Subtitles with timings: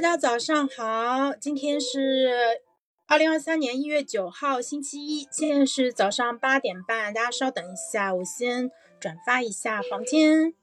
[0.00, 2.62] 大家早上好，今天是
[3.08, 8.70] 二零二三年一月九号，星期一，现在是早上八点半，大家稍等一下，我先
[9.00, 10.54] 转发一下房间。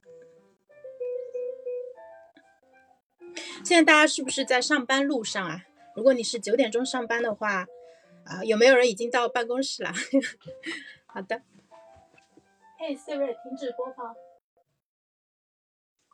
[3.66, 5.65] 现在大家是不是在上班路上啊？
[5.98, 7.68] 如果你是九点钟上班的话，
[8.24, 9.92] 啊，有没有人已经到办公室了？
[11.07, 11.42] 好的。
[12.79, 14.15] 嘿，Siri，停止播放。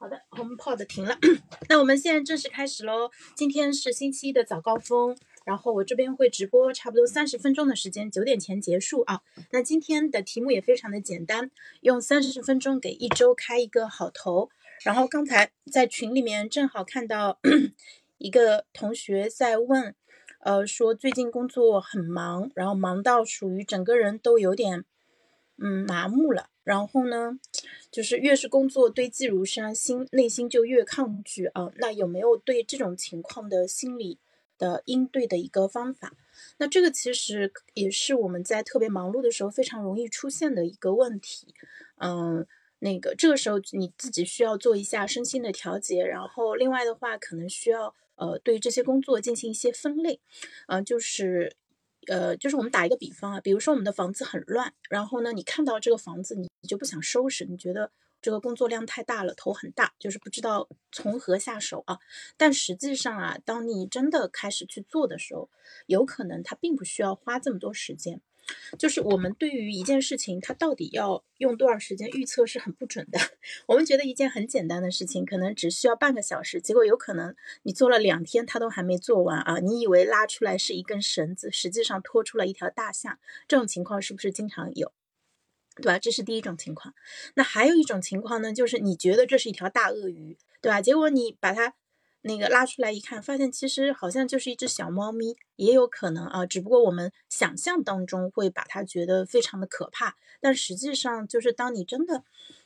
[0.01, 1.15] 好的，HomePod 停了。
[1.69, 3.11] 那我们现在正式开始喽。
[3.35, 5.15] 今天是星期一的早高峰，
[5.45, 9.21] 然后我这边会直播差不多三十分钟的时间，九点前结束啊。
[9.51, 11.51] 那今天的题目也非常的简单，
[11.81, 14.49] 用三十分钟给一周开一个好头。
[14.83, 17.39] 然后刚才在群里面正好看到
[18.17, 19.93] 一个同学在问，
[20.39, 24.83] 呃，说最近工作很忙，然后忙到属于整个人都有点
[25.59, 26.47] 嗯麻木了。
[26.63, 27.39] 然后呢，
[27.89, 31.71] 就是越是工作堆积如山，心内心就越抗拒啊。
[31.77, 34.19] 那有没有对这种情况的心理
[34.57, 36.13] 的应对的一个方法？
[36.57, 41.55] 那这个其实也是我们在特别忙碌的时候非常容易出现的一个问题。
[41.97, 42.45] 嗯，
[42.79, 50.19] 那个这个时候你自己需要做一下身心的调节，然后另外的话可能需要呃对这些工作进行一些分类，
[50.67, 51.55] 嗯，就是。
[52.07, 61.99] 呃，就是我们打一个比方啊，比如说我们的房子很乱，然后呢，你看到这个房子，你你就不想收拾，你觉得这个工作量太大了，头很大，就是不知道从何下手啊。
[62.37, 65.49] 但实际上啊，当你真的开始去做的时候，
[65.85, 68.21] 有可能它并不需要花这么多时间。
[68.77, 73.19] 就是我们对于一件事情，它到底要用多少时间预测是很不准的。
[73.67, 79.59] 我们觉得一件很简单的事情，可能只需要半个小时，结果有可能你做了两天，它都还没做完啊！
[79.59, 83.19] 你以为拉出来是一根绳子，实际上拖出了一条大象。
[83.47, 84.91] 这种情况是不是经常有？
[85.75, 85.99] 对吧？
[85.99, 86.93] 这是第一种情况。
[87.35, 90.81] 那还有一种情况呢，就是你觉得这是一条大鳄鱼，对吧？
[90.81, 91.75] 结果你把它。
[92.21, 102.23] 那个拉出来一看，发现其实好像就是一只小猫咪，也有可能啊，只不过我们想象当中会把它觉得非常的可怕，但实际上就是当你真的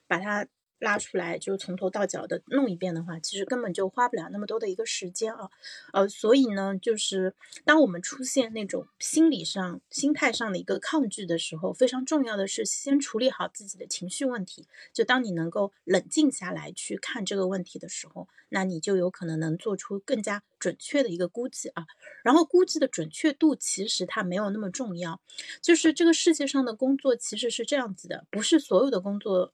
[0.07, 0.47] 把它。
[0.79, 5.49] 拉出来就是从头到脚的弄一遍的话，其实根本就花不了那么多的一个时间啊，
[5.93, 14.67] 呃，所以呢，就是当我们出现那种心理上、心态上的一个抗拒的时候，非常重要的是先处理好自己的情绪问题。
[14.93, 21.85] 就当你能够冷静下来去看这个问题的时候，那你就有可能能做出更加准确的一个估计啊。
[22.23, 25.21] 然后估计的准确度其实它没有那么重要，
[25.61, 29.53] 就是这个世界上的工作其实是这样子的，不是所有的工作。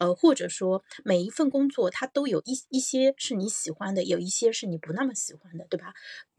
[0.00, 5.92] 呃，或者说每一份工作，它都有一一些是你喜欢的，有一些是你不那么喜欢的，对吧？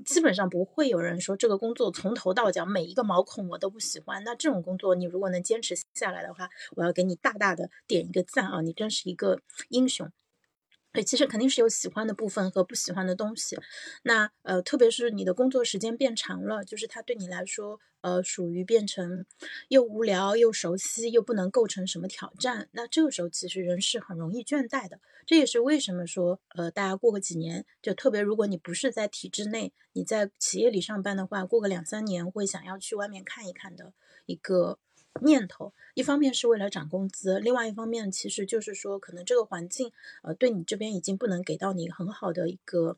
[0.03, 4.23] 基本上不会有人说这个工作从头到脚每一个毛孔我都不喜欢。
[4.23, 8.61] 那这种工作，你如果能坚持下来的话，我要给你大大的点一个赞啊！
[8.61, 9.39] 你真是一个
[9.69, 10.11] 英雄。
[10.94, 13.57] 对，其实肯定是有喜欢的部分和不喜欢的东西。
[14.03, 19.25] 那呃，特别是你的工作时间变长了，就是它对你来说，呃，属于变成
[19.69, 22.68] 又无聊又熟悉又不能构成什么挑战。
[22.74, 25.00] 那这个时候其实人是很容易倦怠的。
[25.25, 33.94] 这也是为什么说，呃，大家过个几年，就特别如果你不是在体制内，你在企业里上班的话，过个两三年会想要去外面看一看的
[34.25, 34.78] 一个。
[35.19, 39.91] 念头，一方面是为了涨工资，另外一方面其实就是说，可能这个环境，
[40.23, 42.97] 呃，对你这边已经不能给到你很好的一个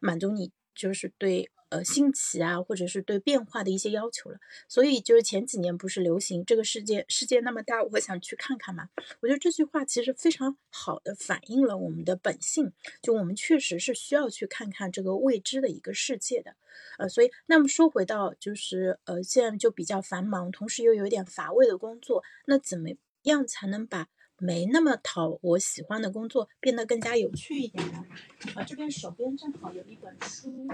[0.00, 1.50] 满足你，就是对。
[1.70, 8.88] 呃，新奇啊，或者是对变化的一些要求了，所以就是前几年不是流行这个世界世界那么大，我想去看看嘛。
[9.20, 16.56] 我觉得这句话其实非常好的反映了我们的本性，就我们确实是需要去看看这个未知的一个世界的。
[16.98, 22.88] 呃，所以那么说回到就是呃，现在就比较繁忙，同时又有点乏味的工作，那怎么
[23.22, 24.08] 样才能把？
[24.38, 28.06] 没那么讨我喜欢的工作变得更加有趣一点了。
[28.54, 30.66] 啊，这边手边正好有一本书，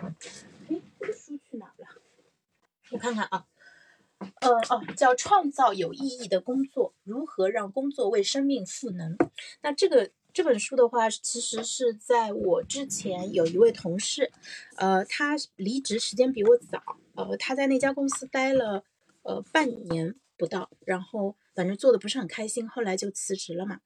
[0.68, 1.86] 哎，这个书去哪了？
[2.90, 3.46] 我看看啊，
[4.18, 9.16] 呃哦，叫《创造有意义的工作：如何让工作为生命赋能》。
[9.62, 14.30] 那这个这本书的话，其实是在我之前有一位同事，
[14.76, 16.82] 呃，他离职时间比我早，
[17.14, 18.84] 呃，他在那家公司待了
[19.22, 21.34] 呃半年不到，然后。
[21.54, 23.80] 反正做的不是很开心，后来就辞职了嘛，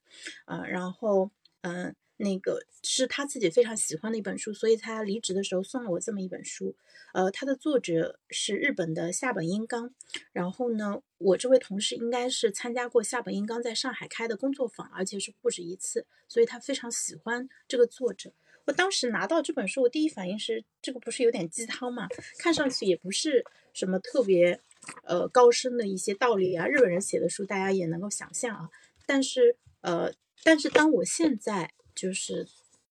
[0.47, 1.31] 啊，然后
[1.61, 6.75] 嗯，那个是他自己非常喜欢的一本书，所以他离职的时候送了我这么一本书，
[7.13, 9.93] 呃，它的作者是日本的夏本英刚，
[10.33, 18.33] 然后呢，我这位同事应该是参加过夏本英刚在上海开的工作坊，而且是不止一次，所以他非常喜欢这个作者。
[18.65, 22.07] 我当时拿到这本书，我第一反应是这个不是有点鸡汤吗？
[22.39, 24.61] 看上去也不是什么特别。
[25.03, 28.71] 呃，高深的一些道理啊，日本人写的书，大家也能够想象啊。
[29.07, 30.13] 但是，呃，
[30.43, 32.47] 但是当我现在就是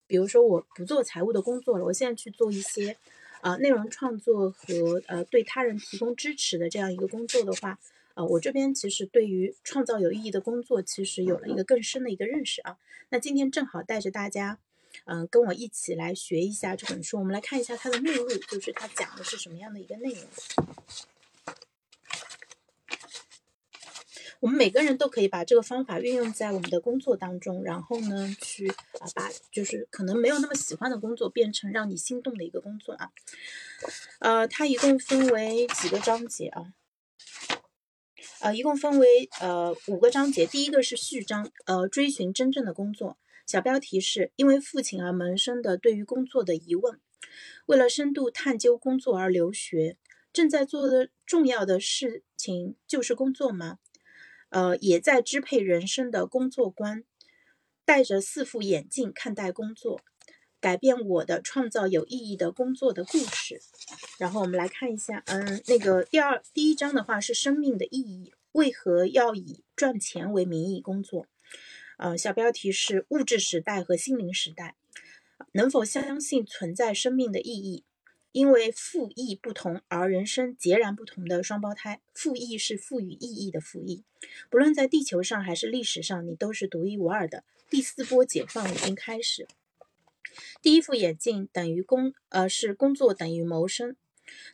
[0.07, 2.97] 比如说我不做财务的工作了，我现在去做一些
[3.41, 7.79] 呃内容创作和呃对他人提供支持的这样一个工作的话，
[8.15, 12.77] 呃，我这边其实对于创造有意义的工作，其实有了一个更深的一个认识啊。
[13.09, 14.59] 那今天正好带着大家，
[15.05, 17.19] 嗯，跟我一起来学一下这本书。
[17.19, 20.23] 我们来看一下它的目录，就是它讲的是什么样的一个内容。
[24.39, 33.09] 我们每个人都可以把这个方法运用在我们的工作当中，然后呢，去啊把就是可能没有那么喜欢的工作变成让你心动的一个工作啊。
[34.19, 36.73] 呃，它一共分为几个章节啊？
[38.41, 40.45] 呃，一共分为呃五个章节。
[40.45, 43.17] 第一个是序章，呃，追寻真正的工作。
[43.47, 46.99] 小标题是因为父亲而萌生的对于工作的疑问。
[47.65, 49.97] 为了深度探究工作而留学，
[50.31, 53.79] 正在做的重要的事情就是工作吗？
[54.49, 57.03] 呃，也在支配人生的工作观，
[57.85, 60.01] 戴着四副眼镜看待工作，
[60.59, 63.61] 改变我的创造有意义的工作的故事。
[64.17, 71.27] 然后我们来看一下，嗯，那个第二第一章的话是生命的意义，为何要以赚钱为名义工作？
[71.97, 74.75] 呃，小标题是物质时代和心灵时代，
[75.53, 77.83] 能否相信存在生命的意义？
[78.37, 84.03] 因为赋意不同而人生截然不同的双胞胎，赋意是赋予意义的赋意。
[84.51, 87.43] 不论在地球上还是历史上，你都是独一无二的。
[87.67, 89.47] 第四波解放已经开始。
[90.61, 93.95] 第一副眼镜等于工，呃，是工作等于谋生。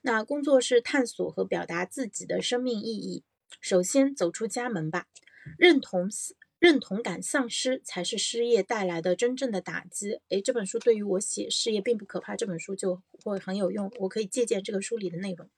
[0.03, 3.25] 那工作是探索和表达自己的生命意义。
[3.59, 5.07] 首先走出家门吧，
[5.57, 6.09] 认同。
[6.63, 10.21] 认同感丧失才是失业带来的真正的打击。
[10.29, 13.91] 诶，这本书对于我写事业并不可怕，这本书就会很有用。
[13.99, 15.49] 我可以借鉴这个书里的内容，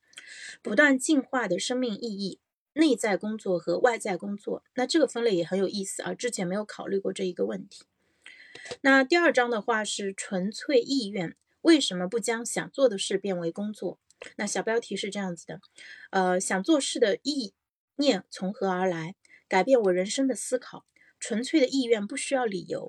[0.63, 2.40] 不断进化的生命意义，
[2.74, 4.63] 内在工作和外在工作。
[4.74, 7.84] 那这个分类也很有意思啊，之前没有考虑过这一个问题。
[8.81, 14.00] 那第二章的话是纯粹意愿，为什么不将想做的事变为工作？
[14.38, 15.62] 那小标题是这样子的，
[16.10, 17.54] 呃，想做事的意
[17.98, 19.13] 念从何而来？
[19.48, 20.88] 改变我人生的思考。
[21.27, 22.88] 纯粹的意愿不需要理由。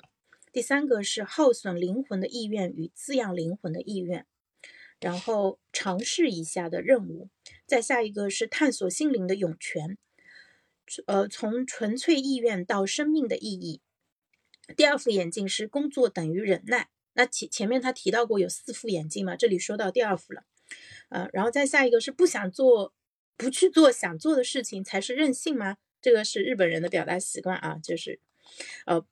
[0.52, 4.26] 第三个是耗损灵魂的意愿与滋养灵魂的意愿，
[5.00, 7.30] 然后尝试一下的任务。
[7.64, 9.96] 再下一个是探索心灵的涌泉，
[11.06, 13.80] 呃，从纯粹意愿到生命的意义。
[14.76, 16.90] 第二副眼镜是工作等于忍耐。
[17.14, 20.42] 那前前面他提到过有四副眼镜嘛，这里说到第二副了。
[21.08, 22.92] 呃，然后再下一个是不想做，
[23.38, 25.78] 不去做想做的事情才是任性吗？
[26.02, 28.20] 这个是日本人的表达习惯啊，就是，
[28.86, 29.04] 呃，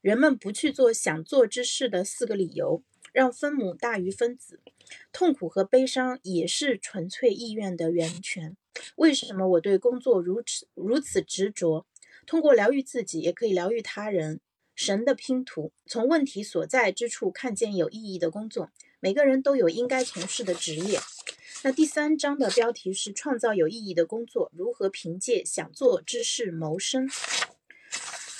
[0.00, 4.60] 人们不去做想做之事的四个理由，让分母大于分子，
[5.12, 8.56] 痛苦和悲伤也是纯粹意愿的源泉。
[8.96, 11.86] 为什么我对工作如此如此执着？
[12.26, 14.40] 通过疗愈自己，也可以疗愈他人。
[14.74, 18.70] 神的拼图，从问题所在之处看见有意义的工作。
[19.00, 21.00] 每个人都有应该从事的职业。
[21.64, 27.08] 那第三章的标题是“创造有意义的工作，如何凭借想做之事谋生”。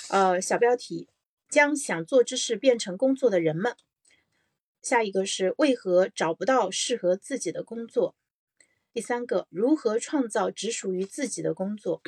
[0.09, 1.09] 呃，小标题：
[1.49, 3.75] 将想做之事变成工作的人们。
[4.81, 8.15] 下一个是为何找不到适合自己的工作？
[8.93, 12.01] 第三个，如何创造只属于自己的工作？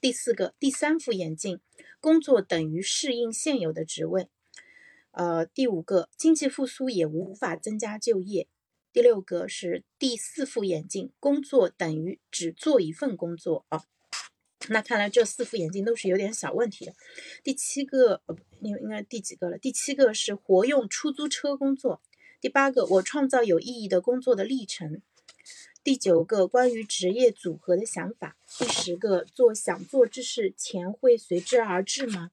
[0.00, 1.60] 第四个，第三副眼镜：
[2.00, 4.28] 工作等于适应现有的职位。
[5.10, 8.48] 呃，第五个，经济复苏也无法增加就业。
[8.94, 13.84] 第六个是第四副眼镜，工作等于只做一份工作啊。
[14.68, 16.94] 那看来这四副眼镜都是有点小问题的。
[17.42, 19.58] 第七个，呃，应应该第几个了？
[19.58, 22.00] 第七个是活用出租车工作。
[22.40, 25.02] 第八个，我创造有意义的工作的历程。
[25.84, 28.36] 第九个，关于职业组合的想法。
[28.58, 32.30] 第十个，做想做之事，钱会随之而至吗？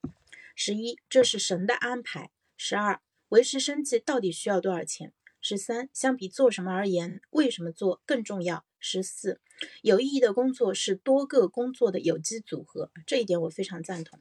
[0.56, 2.30] 十一，这是神的安排。
[2.56, 5.14] 十二，维持生计到底需要多少钱？
[5.42, 8.66] 十三，相比做什么而言，为什么做更重要？
[8.82, 9.42] 十四，
[9.82, 14.20] 有意义的工作是多个工作的有机组合，这一点我非常赞同。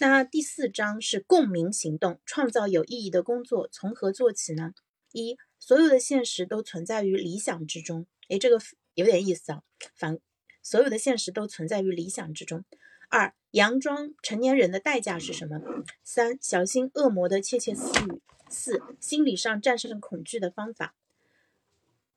[0.00, 4.72] 那第四章是共鸣行动，创造有意义的工作从何做起呢？
[5.12, 8.06] 一，所有的现实都存在于理想之中。
[8.28, 8.58] 诶，这个
[8.94, 9.62] 有点意思啊。
[9.94, 10.18] 反，
[10.60, 12.64] 所有的现实都存在于理想之中。
[13.10, 15.60] 二，佯装成年人的代价是什么？
[16.02, 18.20] 三，小心恶魔的窃窃私语。
[18.48, 20.94] 四、心理上战胜恐惧的方法。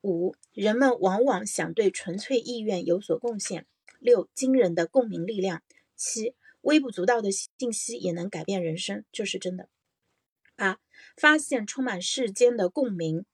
[0.02, 3.66] 五、人们往往想对纯粹意愿有所贡献。
[4.00, 5.64] 六、惊人的共鸣力量。
[5.96, 9.70] 七、微不足道的信息也能改变人生，这是真的。
[10.56, 10.80] 八、
[11.16, 13.26] 发现充满世间的共鸣。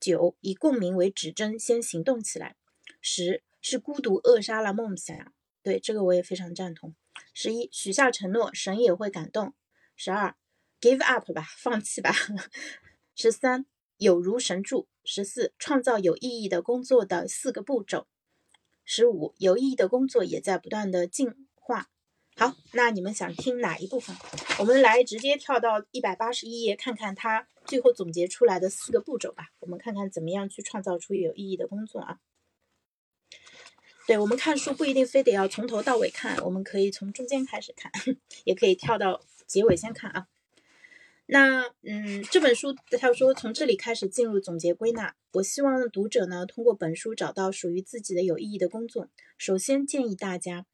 [0.00, 2.56] 九、以共鸣为指针，先行动起来。
[3.00, 5.32] 十、是孤独扼杀了梦想。
[5.62, 6.94] 对，这个我也非常赞同。
[7.34, 9.54] 十一、许下承诺，神也会感动。
[9.96, 10.36] 十二。
[10.80, 12.12] Give up 吧，放弃吧。
[13.14, 13.66] 十三，
[13.96, 14.88] 有如神助。
[15.04, 18.06] 十四，创造有意义的工作的四个步骤。
[18.84, 21.88] 十五，有意义的工作也在不断的进化。
[22.36, 24.14] 好，那你们想听哪一部分？
[24.60, 29.48] 我们来直接跳到一百八十一页，看看他最后总结出来的四个步骤吧。
[29.58, 32.20] 我们看看怎么样去创造出有意义的工作啊？
[34.06, 37.90] 对我们看书不一定非得要从头到尾看，我们可以从中间开始看，
[38.44, 40.28] 也可以跳到结尾先看啊。
[41.30, 45.14] 那嗯，这本书他说从这里开始进入总结归纳。
[45.32, 49.08] 我希望读者呢通过本书找到属于自己的有意义的工作。
[49.36, 50.66] 首先建议大家。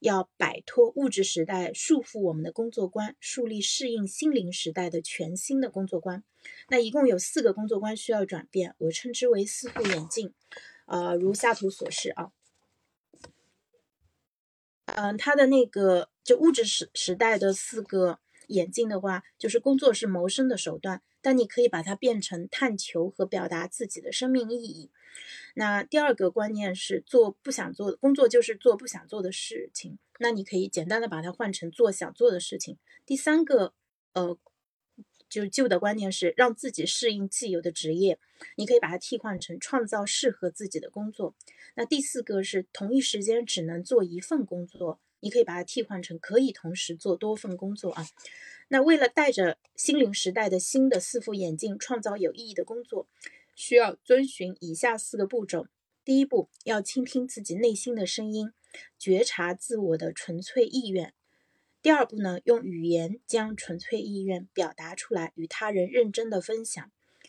[0.00, 6.24] 要摆脱物质时代束缚我们的工作观，树立适应心灵时代的全新的工作观。
[6.70, 10.32] 那一共有四个工作观需要转变，我称之为四副眼镜。
[10.86, 12.32] 呃，如下图所示啊。
[14.86, 24.90] 嗯，他的那个就物质时时代的四个眼镜的话，就是工作是谋生的手段，但你可以把它变成探求和表达自己的生命意义。
[25.54, 32.78] 那第二个观念是做不想做工作就是做不想做的事情，那你可以简单的把它换成做想做的事情。
[33.04, 33.74] 第三个，
[34.12, 34.38] 呃，
[35.28, 38.18] 就旧的观念是让自己适应既有的职业，
[38.56, 41.34] 你可以把它替换成创造适合自己的工作。
[41.74, 48.04] 那第四个是同一时间只能做一份工作，你可以把它替换成可以同时做多份工作啊。
[48.68, 53.08] 那为了带着心灵时代的新的四副眼镜，创造有意义的工作。
[53.56, 55.66] 需要遵循以下四个步骤：
[56.02, 58.52] 第一步，要倾听自己内心的声音，
[58.98, 61.10] 觉察自我的纯粹意愿；
[61.82, 66.86] 第二步呢，用语言将纯粹意愿表达出来，与他人认真的分享；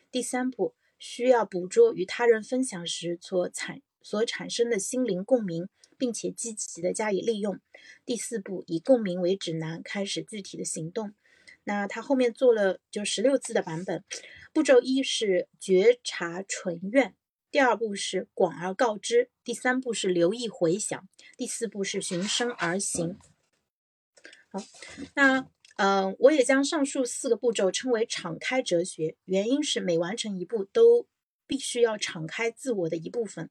[0.10, 5.68] 第三步，需要捕捉与他人分享时所产所产生的心灵共鸣，
[5.98, 7.56] 并且积极的加以利用；
[8.06, 11.14] 第四步，以共鸣为指南，开始具体的行动。
[11.64, 14.04] 那他后面做了就十六字的版本。
[14.54, 17.16] 步骤一是觉察纯愿，
[17.50, 23.18] 第二步是广而告之，第三步是留意回想，第四步是循声而行。
[24.52, 24.60] 好，
[25.16, 31.08] 那嗯，我也将上述四个步骤称为敞开哲学，原因是每完成一步都
[31.52, 33.50] 必须要敞开自我的一部分。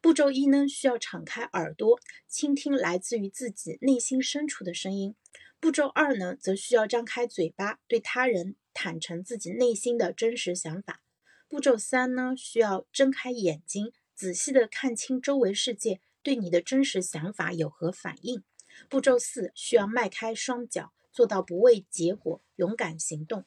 [0.00, 5.16] 步骤一呢，需要敞开耳朵，倾听来自于自己内心深处的声音。
[5.58, 8.54] 步骤二呢，则需要张开嘴巴，对他人。
[8.72, 11.02] 坦诚自己内心的真实想法。
[11.48, 18.44] 步骤三呢，需要睁开眼睛，仔细的看清周围世界对你的真实想法有何反应。
[18.88, 23.44] 步骤四，需要迈开双脚，做到不畏结果，勇敢行动。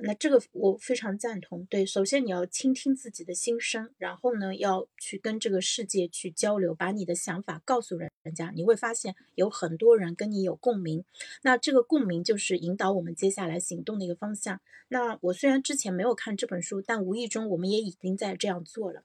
[0.00, 1.66] 那这个我非常赞同。
[1.66, 8.52] 对，首先你要倾听自己的心声，然后呢，要去跟这个世界去交流，把你的想法告诉人人家。
[8.54, 11.04] 你会发现有很多人跟你有共鸣，
[11.42, 14.60] 那这个共鸣就是引导我们接下来行动的一个方向。
[14.88, 19.02] 那我虽然之前没有看这本书，但无意中我们也已经在这样做了。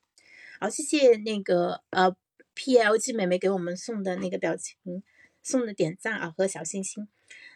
[0.59, 2.15] 好，谢谢那个呃
[2.55, 5.01] PLG 妹妹给我们送的那个表情，
[5.41, 7.07] 送的点赞啊和小心心。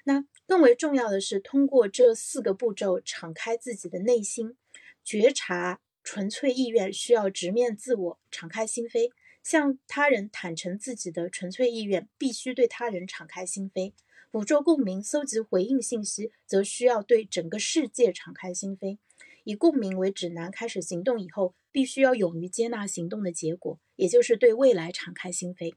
[0.05, 4.55] 那更为重要的是，通过这四个步骤，敞开自己的内心，
[5.03, 9.11] 觉察纯粹意愿，需要直面自我，敞开心扉，
[9.43, 13.91] 向他人坦诚自己的纯粹意愿，必须对他人敞开心扉，
[14.31, 18.97] 捕捉共鸣，搜集回应信息，则需要对整个世界敞开心扉。
[19.43, 25.73] 以共鸣为指南，开始行动以后，必须要勇于接纳行动的结果，也就是对未来敞开心扉。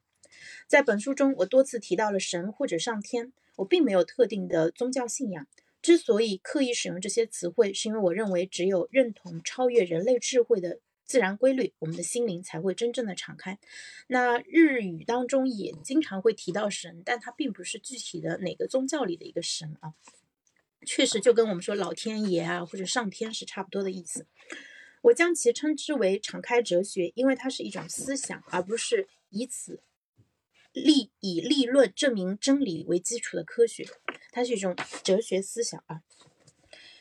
[0.67, 3.33] 在本书中，我多次提到了神或者上天。
[3.57, 5.47] 我并没有特定的宗教信仰，
[5.83, 13.59] 之所以刻意使用这些词汇，是因为我认为只有认同超越人类智慧的自然规律，我们的心灵才会真正的敞开。
[14.07, 19.95] 那日语当中也经常会提到神，但它并不是具体的哪个宗教里的一个神啊，
[20.87, 24.27] 确实就跟我们说老天爷啊或者上天是差不多的意思。
[25.03, 29.81] 我将其称之为敞开哲学，因为它是一种思想，而不是以此。
[30.73, 33.87] 立以立论证明真理为基础的科学，
[34.31, 36.03] 它是一种哲学思想啊。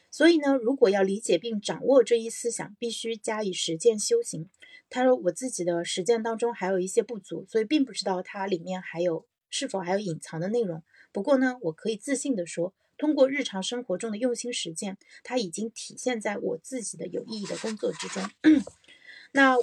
[0.10, 4.50] 所以呢，如果要理解并掌握这一思想，必须加以实践修行。
[4.90, 10.82] 他说，我自己的实践当中还有一些不足，所以并不知道它里面还有是否还有隐藏的内容。
[11.12, 18.24] 不过呢，我可以自信的说，通过日常生活中的用心实践，它已经体现在我自己的有意义的工作之中。
[19.34, 19.56] 那。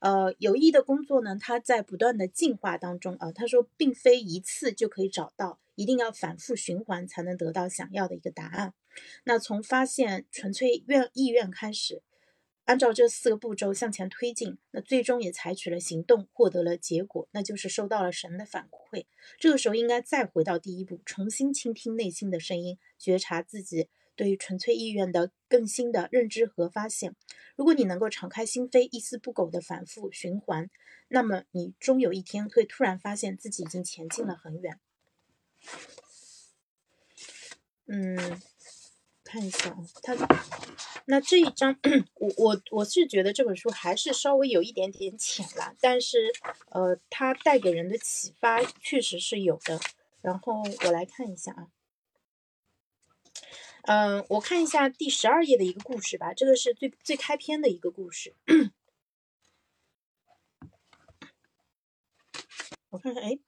[0.00, 3.30] 呃，有益的工作呢，它在不断的进化当中啊。
[3.32, 8.74] 他说，并非一次就可以找到，一定要反复循环才能得到想要的一个答案。
[9.24, 12.02] 那从发现纯粹愿意愿开始，
[12.64, 19.04] 按照这四个步骤向前推进，那最终也采取了行动，获得了结果，那就是收到了神的反馈。
[19.38, 23.88] 这个时候应该再回到第一步，重新倾听内心的声音，觉察自己。
[24.20, 27.16] 对于纯粹意愿的更新的认知和发现。
[27.56, 30.68] 如果你能够敞开心扉，一丝不苟的反复循环，
[31.08, 34.78] 那么你终有一天会突然发现自己已经前进了很远。
[37.86, 38.42] 嗯，
[39.24, 40.14] 看一下啊，他
[41.06, 41.80] 那这一章，
[42.16, 46.30] 我我我是觉得这本书还是稍微有一点点浅了，但是
[46.68, 49.80] 呃，它带给人的启发确实是有的。
[50.20, 51.68] 然后我来看一下啊，
[53.82, 58.34] 嗯，我看一下第十二页的一个故事吧，这个是最最开篇的一个故事。
[62.90, 63.38] 我看看，哎，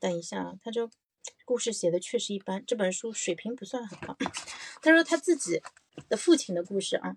[0.00, 0.88] 等一下啊，他这
[1.44, 4.16] 故事写的确实一般，这本书水平不算很高。
[4.82, 5.62] 他说他自己
[6.08, 7.16] 的父亲的故事啊，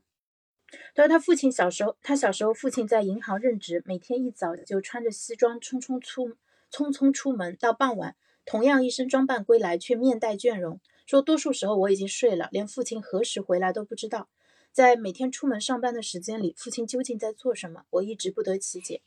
[0.94, 6.38] 他说他父亲小时候，他小时候父亲在银行任职，每天一早就穿着西装匆匆出。
[6.70, 8.18] 匆匆出门，到傍晚，
[8.48, 14.30] 同样一身装扮归来，却面带倦容，说多数时候我已经睡了，连父亲何时回来都不知道。
[14.72, 19.02] 在每天出门上班的时间里，父亲究竟在做什么，我一直不得其解。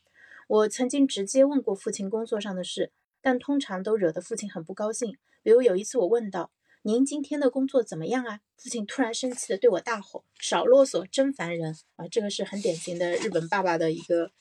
[0.46, 2.92] 我曾经直接问过父亲工作上的事，
[3.22, 5.16] 但通常都惹得父亲很不高兴。
[5.42, 6.50] 比如有一次，我问道
[6.84, 14.32] ：“您今天的工作怎么样啊？”父亲突然生气地对我大吼：“少啰嗦，真烦人！”啊，这个是很典型的日本爸爸的一个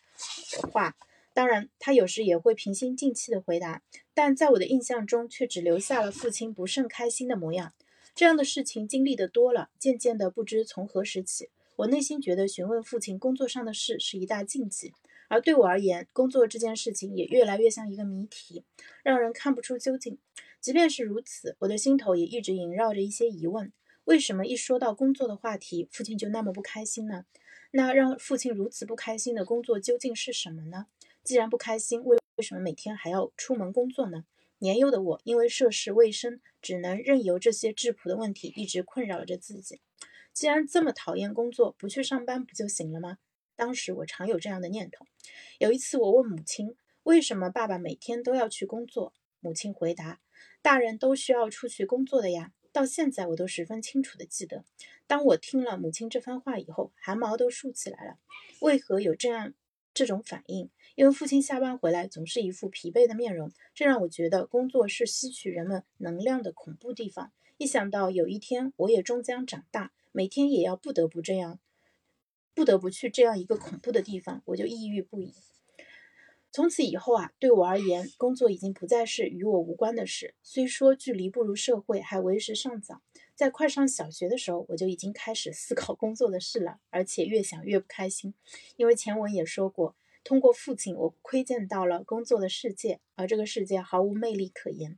[0.74, 0.98] 话。
[1.40, 3.82] 当然，他有时也会平心静气地回答，
[4.14, 7.74] 但在我的印象中，却只留下了父亲不甚开心的模样。
[8.14, 14.92] 这样的事情经历的多了，渐渐的不知从何时起，我内心觉得询问父亲工作上的事是一大禁忌，
[15.30, 18.66] 而对我而言，工作这件事情也越来越像一个谜题，
[19.02, 20.18] 让人看不出究竟。
[20.60, 23.72] 即便是如此，我的心头也一直萦绕着一些疑问：
[24.04, 27.24] 为什么一说到工作的话题，父亲就那么不开心呢？
[27.72, 30.88] 那让父亲如此不开心的工作究竟是什么呢？
[31.24, 34.26] 既然不开心，为为什么每天还要出门工作呢？
[34.60, 39.80] 年幼的我因为涉世未深，只能任由这些质朴的问题一直困扰着自己。
[40.34, 43.18] 既然这么讨厌工作，不去上班不就行了吗？
[43.56, 45.06] 当时我常有这样的念头。
[45.60, 50.22] 有一次，我问母亲：“为什么爸爸每天都要去工作？”母亲回答
[50.62, 54.64] ：“大人都需要出去工作的呀。”到现在我都十分清楚的记得。
[55.08, 58.20] 当我听了母亲这番话以后，汗毛都竖起来了。
[58.62, 59.54] 为何有这样
[59.94, 60.70] 这种反应？
[61.00, 67.32] 因为父亲下班回来总是一副疲惫的面容，这让我觉得工作是吸取人们能量的恐怖地方。
[67.56, 71.58] 一想到有一天我也终将长大，每天也要不得不这样，
[72.54, 75.34] 不得不去这样一个恐怖的地方，我就抑郁不已。
[76.52, 80.36] 从此以后啊，对我而言，工作已经不再是与我无关的事。
[80.44, 83.02] 虽说距离步入社会还为时尚早，
[83.34, 88.34] 在快上小学的时候，我就已经开始思考工作的事了，而且越想越不开心，
[88.76, 89.96] 因为前文也说过。
[90.30, 94.96] 通过父亲，我窥见到了工作的世界，而这个世界毫无魅力可言。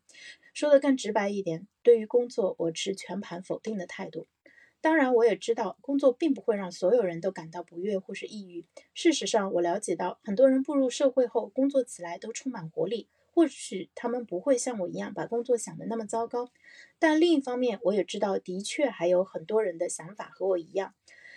[0.53, 4.27] 说的更直白一点，对于工作，我持全盘否定的态度。
[4.81, 8.65] 当然，我也知道工作并不会让所有人都感到不悦或是抑郁。
[8.93, 13.07] 事实上，我了解到很多人步入社会后，工作起来都充满活力。
[13.33, 16.49] 或许他们不会像我一样把工作想得那么糟糕，
[16.99, 20.93] 但另一方面，我也知道，的确还有很多人的想法和我一样。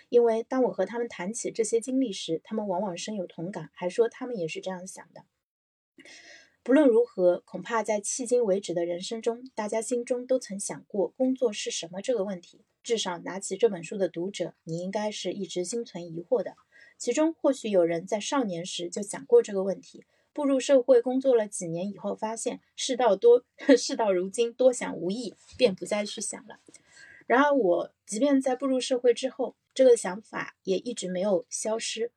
[0.09, 5.25] 因为当我和他们谈起这些经历时，他们往往深有同感，还说他们也是这样想的。
[6.63, 12.65] 不论如何，恐怕在迄今为止的人生中，大家心中都曾想过工作是什么这个问题。
[12.81, 16.55] 至少拿起这本书的读者，你应该是一直心存疑惑的。
[16.97, 23.43] 其中或许有人在少年时就想过这个问题，步入社会工作了几年以后，发现事到多
[23.77, 26.59] 事到如今，多想无益，便不再去想了。
[27.27, 32.11] 然而，我即便在步入社会之后，这个想法也一直没有消失。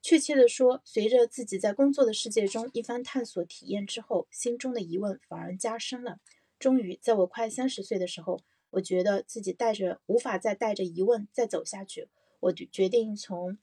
[0.00, 6.18] 确切的说，随着自己在工作的世界中一番探索体验之后，心中的疑问反而加深了。
[6.58, 8.40] 终于，在我快三十岁的时候，
[8.70, 12.08] 我觉得自己带着无法再带着疑问再走下去，
[12.40, 13.58] 我就决定从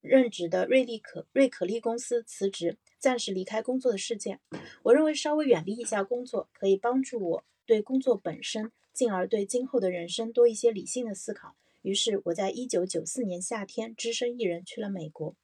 [0.00, 4.40] 任职的瑞利可瑞可利公司辞职，暂时离开工作的世界。
[4.84, 8.72] 我认为稍微远离一下工作，可以帮助我对工作本身。
[8.92, 11.56] 进而对今后的人生多一些理性的思考。
[11.82, 15.34] 于是，我在一九九四年夏天只身一人去了美国。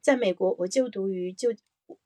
[0.00, 1.54] 在美国，我就读于旧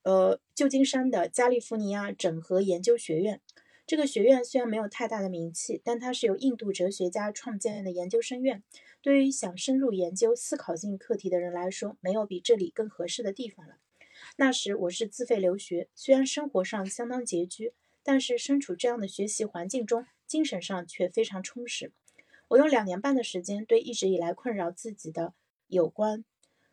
[0.03, 3.41] 呃旧金山的加利福尼亚整合研究学院。
[3.85, 8.63] 这个学院虽然没有太大的名气，但它是由印度哲学家创建的研究生院。
[9.01, 13.77] 对于想深入研究思考性课题的人来说，没有比这里更合适的地方了。
[14.37, 20.05] 那时我是自费留学，虽然生活上相当拮据，但是身处这样的学习环境中。
[20.25, 21.93] 精神上却非常充实。
[22.49, 25.33] 我用两年半的时间，对一直以来困扰自己的
[25.67, 26.23] 有关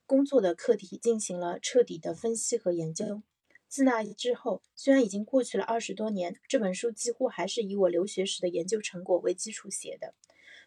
[0.07, 3.23] 工作的课题进行了彻底的分析和研究。
[3.67, 10.15] 自那之后，虽然已经过去了二十多年，这本书几乎还是以我留学时的研究成果为基础写的，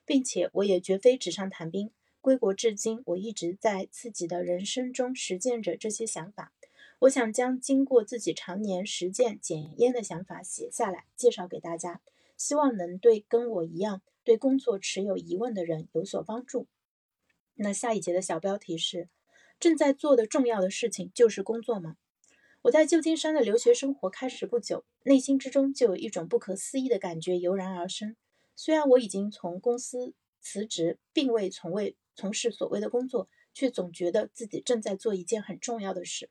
[0.06, 1.91] 并且我也绝非纸上谈兵。
[2.20, 6.52] 归国至今，我一直在自己的人生中实践着这些想法。
[7.00, 12.02] 我想将经过自己常年实践检验的想法写下来，介绍给大家，
[12.36, 16.68] 希望能对跟我一样对工作持有疑问的人有所帮助。
[17.54, 19.08] 那下一节的小标题是：
[19.58, 21.96] 正在做的重要的事情就是工作吗？
[22.63, 28.18] 我在旧金山的留学生活开始不久，内心之中就有一种不可思议的感觉油然而生。
[28.54, 36.30] 虽然我已经从公司辞职，并未从未从事所谓的工作，却总觉得自己正在做一件很重要的事。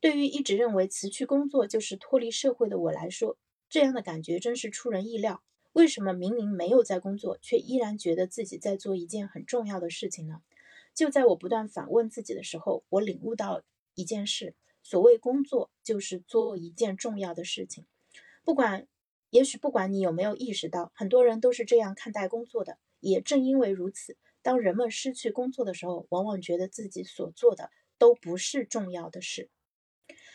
[0.00, 5.44] 对于一直认为辞去工作就是脱离社会的我来说，这样的感觉真是出人意料。
[5.74, 10.40] 为什么明明没有在工作，却依然觉得自己在做一件很重要的事情呢？
[10.94, 13.62] 就在我不断反问自己的时候，我领悟到
[13.94, 14.54] 一件事。
[14.84, 17.86] 所谓工作，就是做一件重要的事情。
[18.44, 18.86] 不管，
[19.30, 22.78] 也许不管你有没有意识到，很多人都是这样看待工作的。
[23.00, 29.50] 也正因为如此，当人们失去工作的时候，往往觉得自己所做的都不是重要的事。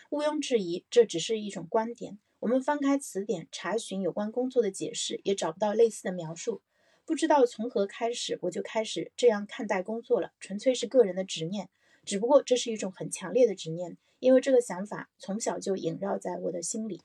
[0.10, 2.19] 毋庸置疑，这只是一种观点。
[2.39, 6.62] 我们翻开词典查询有关工作的解释，也找不到类似的描述。
[7.06, 11.69] 不知道从何开始，我就开始这样看待工作了，纯粹是个人的执念。
[12.06, 13.97] 只不过这是一种很强烈的执念。
[14.19, 17.02] 因为这个想法从小就萦绕在我的心里，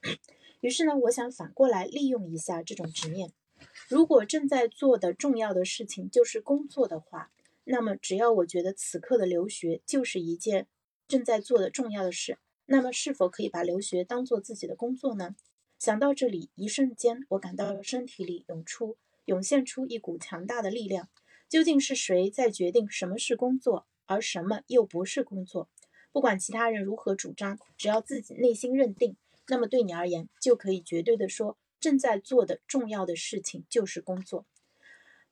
[0.59, 3.31] 于是呢，我想反过来利用一下这种执念。
[3.89, 7.31] 如果正在做的重要的事情就是工作的话，
[7.63, 10.67] 那么只要我觉得此刻的留学就是一件
[11.07, 15.35] 正在做的重要的事，那么是否可以把留学当做自己的工作呢？
[15.79, 18.97] 想到这里，一瞬间我感到身体里涌出、
[19.27, 21.09] 涌现出一股强大的力量。
[21.47, 25.69] 究竟是谁在决定什么是工作，而什么又不是工作？
[26.11, 29.17] 不管其他人如何主张，只要自己内心认定，
[29.49, 34.47] 那么对你而言就可以绝对的说，正在做的重要的事情就是工作。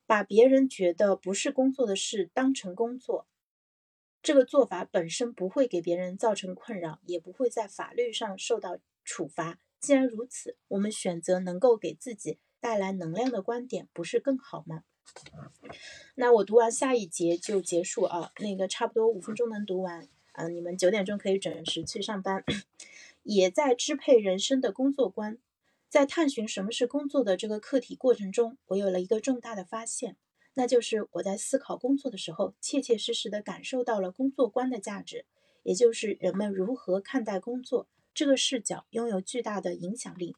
[0.05, 3.25] 把别人觉得不是工作的事当成工作，
[4.23, 9.59] 这个做法本身不会给别人造成困扰，也不会在法律上受到处罚。
[9.81, 14.85] 既然如此，我们选择能够给自己带来能量的观点，不是更好吗？
[16.15, 20.07] 那我读完下一节就结束啊，那个差不多五分钟能读完。
[20.31, 22.45] 嗯，你们九点钟可以准时去上班，
[23.23, 25.37] 也在支配人生的工作观。
[25.89, 30.15] 在探寻什么是工作的这个课题过程中，我有了一个重大的发现，
[30.55, 35.25] 那就是我在思考工作的时候，切切实实的感受到了工作观的价值，
[35.63, 40.35] 也就是人们如何看待工作这个视角拥有巨大的影响力。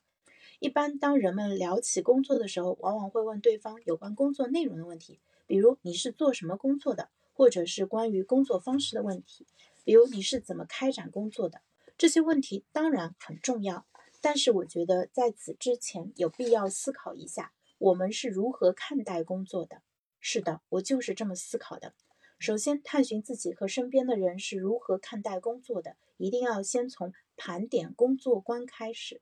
[0.60, 9.46] 一般当人们聊起工作的时候，往往会问对方有关工作内容的问题，比如你是做什么工作的，或者是关于工作方式的问题。
[9.84, 11.62] 比如你是怎么开展工作的？
[11.98, 13.86] 这些问题当然很重要，
[14.22, 19.82] 但是我觉得在此之前有必要思考一下，我们是如何看待工作的。
[20.28, 21.94] 是的，我就是这么思考的。
[22.40, 29.22] 首先，探寻自己和身边的人是如何看待工作的，一定要先从盘点工作观开始。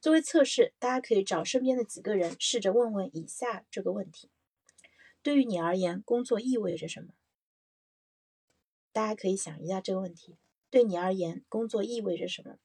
[0.00, 4.30] 作为测试，大家可以找身边的几个人，试着问问以下这个问题：
[5.22, 7.14] 对于你而言，工作意味着什么？
[8.92, 10.36] 大家可以想一下这个问题，
[10.70, 12.56] 对你而言，工作意味着什么？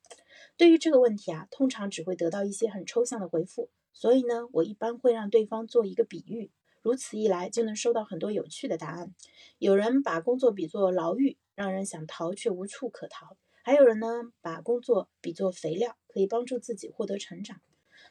[0.57, 3.69] 对于这个问题啊，通常只会得到一些很抽象的回复。
[3.93, 6.49] 所以呢，我一般会让对方做一个比喻，
[6.87, 9.13] 如此一来就能收到很多有趣的答案。
[9.57, 17.59] 有人把工作比作牢狱，让人想逃却无处可逃；还有人呢，把工作比作肥料，可以帮助自己获得成长。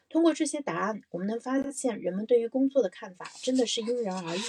[0.09, 4.41] 通过这些答案，我们能发现人们对于工作的看法真的是因人而异。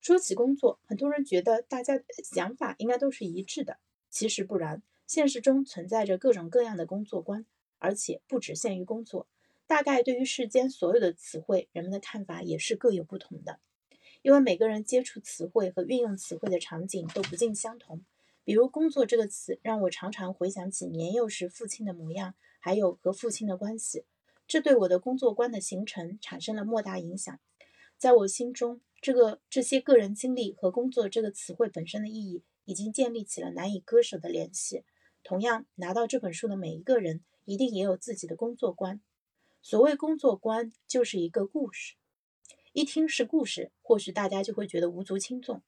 [0.00, 3.78] 说起工作，很多人觉得大家想法应该都是一致的，
[4.08, 4.82] 其实不然。
[5.06, 7.46] 现实中存在着各种各样的工作观，
[7.78, 9.28] 而且不只限于工作。
[9.70, 13.60] 大概对于世间所有的词汇，人们的看法也是各有不同的。
[14.20, 18.04] 因为每个人接触词汇和运用词汇的场景都不尽相同。
[18.42, 24.02] 比如“工作”这个词，让我常常回想起年幼时父亲的模样，还有和父亲的关系，
[24.48, 27.38] 这对我的工作观的形成产生了莫大影响。
[27.96, 28.80] 在我心中。
[29.00, 34.84] 这个这些个人经历和工作这个词汇本身的意义，已经建立起了难以割舍的联系。
[35.22, 39.00] 同样，拿到这本书的每一个人，一定也有自己的工作观。
[39.62, 41.94] 所谓工作观，就是一个故事。
[42.72, 45.62] 一听是故事，或许大家就会觉得无足轻重，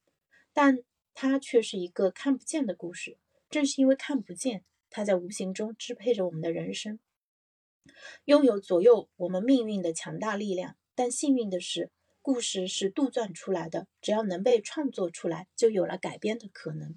[0.53, 0.79] 但
[1.15, 3.19] 它却是一个看不见的故事。
[3.51, 6.99] 正是因为看不见，它在无形中支配着我们的人生，
[8.25, 10.77] 拥有左右我们命运的强大力量。
[10.95, 11.91] 但幸运的是，
[12.23, 16.97] 故事是杜撰出来的，只要能被创作出来，就有了改编的可能。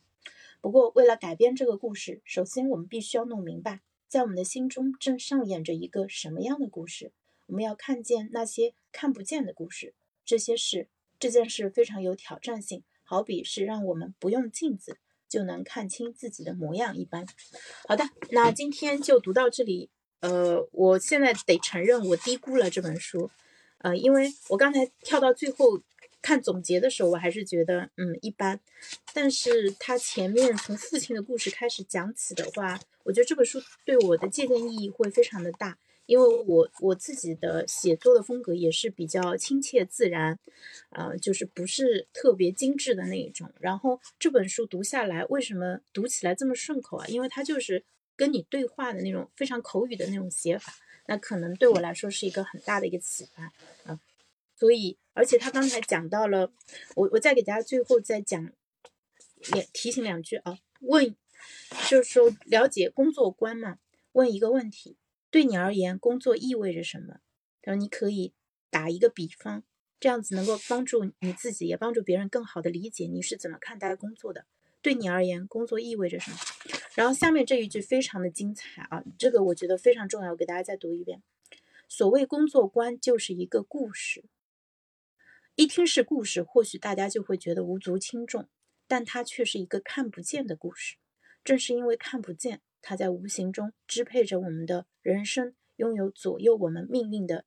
[0.62, 7.12] 不过，为了改编这个故事，首先我们必须要弄明白，在我们的心中正上演着一个什么样的故事？
[7.48, 9.94] 我们要看见那些看不见的故事。
[10.24, 10.88] 这些事，
[11.20, 17.26] 这件事非常有挑战性，好比是让我们不用镜子就能看清自己的模样一般。
[17.88, 19.89] 好的，那今天就读到这里。
[20.22, 23.30] 呃，我现在得承认，我低估了这本书。
[23.80, 25.80] 呃，因为我刚才跳到最后
[26.22, 28.60] 看总结的时候，我还是觉得嗯一般。
[29.13, 35.78] 但是他前面从父亲的故事开始讲起的话，我觉得这本书对我的借鉴意义会非常的大。
[36.08, 40.38] 因为我我自己的写作的风格也是比较亲切自然，
[40.91, 43.52] 呃，就是不是特别精致的那一种。
[43.60, 47.08] 然后这本书读下来，为什么读起来这么顺口啊？
[47.08, 47.84] 因为它就是
[48.15, 50.76] 跟你对话的那种非常口语的那种写法，
[51.08, 53.52] 那可能对我来说是一个很大的一个启发
[53.91, 54.00] 啊。
[54.56, 56.52] 所以，而且他刚才讲到了，
[56.96, 58.52] 我我再给大家最后再讲
[59.52, 61.15] 两提醒两句啊，问
[61.90, 63.80] 就是说了解工作观嘛，
[64.14, 64.98] 问一个问题。
[65.30, 67.20] 对你而言，工作意味着什么？
[67.62, 68.34] 然后你可以
[68.70, 69.64] 打一个比方，
[70.00, 74.46] 这样子能够帮助你自己，也帮助别人更好的理解你是怎么看待工作的。
[74.82, 76.38] 对你而言，工作意味着什么？
[76.94, 81.22] 然后下面这一句非常的精彩啊，这个我觉得非常重要，我给大家再读一遍。
[81.90, 84.24] 所谓工作观，就是一个故事。
[85.56, 88.48] 一听是故事，或许大家就会觉得无足轻重，
[88.88, 90.96] 但它却是一个看不见的故事。
[91.46, 92.62] 正是因为看不见。
[92.82, 97.46] 它在无形中支配着我们的人生，拥有左右我们命运的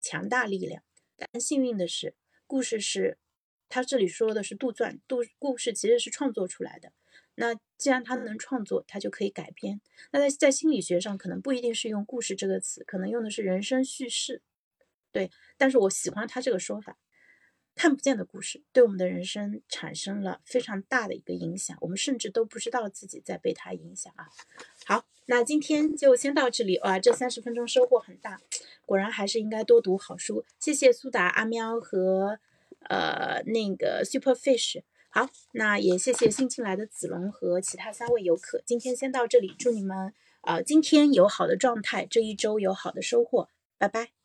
[0.00, 0.82] 强大力量。
[1.16, 3.18] 但幸运的是，故事是，
[3.68, 6.92] 他这里说的是杜撰，杜故事其实是创作出来的。
[7.36, 9.80] 那既然他能创作，他就可以改编。
[10.10, 14.42] 那在在心理学上，可能不一定是用故事这个词，可能用的是人生叙事。
[15.12, 16.98] 对，但是我喜欢他这个说法。
[17.80, 24.28] 看不见的故事对我们的人生产生了非常大的一个影响，我们甚至都不知道自己在被它影响啊。
[24.84, 28.38] 好，那今天就先到这里哇，这三十分钟收获很大，
[28.84, 30.44] 果然还是应该多读好书。
[30.58, 32.38] 谢谢苏达、阿喵和
[32.80, 34.82] 呃那个 Super Fish。
[35.08, 38.62] 好，那也谢谢新进来的子龙和其他三位游客。
[38.66, 40.12] 今天先到这里，祝你们
[40.42, 44.19] 呃今天有好的状态，这一周有好的收获，拜拜。